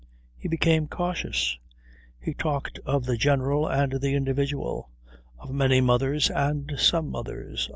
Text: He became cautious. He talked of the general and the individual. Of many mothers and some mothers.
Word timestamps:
He 0.35 0.47
became 0.47 0.87
cautious. 0.87 1.59
He 2.19 2.33
talked 2.33 2.79
of 2.87 3.05
the 3.05 3.17
general 3.17 3.67
and 3.67 4.01
the 4.01 4.15
individual. 4.15 4.89
Of 5.37 5.51
many 5.53 5.79
mothers 5.79 6.31
and 6.31 6.73
some 6.79 7.11
mothers. 7.11 7.69